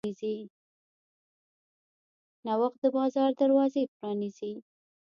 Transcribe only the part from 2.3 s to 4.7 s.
نوښت د بازار دروازې پرانیزي.